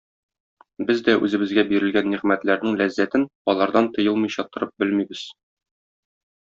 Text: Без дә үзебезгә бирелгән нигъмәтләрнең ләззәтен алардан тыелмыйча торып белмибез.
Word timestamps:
Без 0.87 1.03
дә 1.07 1.13
үзебезгә 1.27 1.65
бирелгән 1.73 2.09
нигъмәтләрнең 2.15 2.79
ләззәтен 2.81 3.29
алардан 3.55 3.93
тыелмыйча 4.01 4.51
торып 4.53 4.75
белмибез. 4.85 5.27